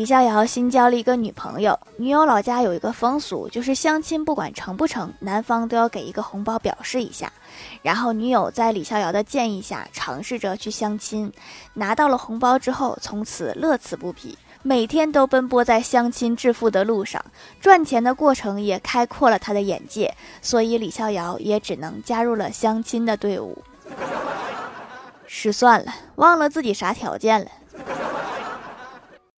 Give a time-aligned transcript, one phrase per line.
[0.00, 7.30] 李逍遥新交了一个女朋友，女友老家有一个风俗，就是相亲不管成不成，男方都要给一个红包表示一下。
[7.82, 11.30] 然后女友在李逍遥的建议下尝试着去相亲，
[11.74, 17.22] 拿到了红包之后，从此乐此不疲，每天都奔波在相亲致富的路上，
[17.60, 20.16] 赚钱的过程也开阔了他的眼界。
[20.40, 23.62] 所以李逍遥也只能加入了相亲的队伍。
[25.28, 27.50] 失算了，忘了自己啥条件了。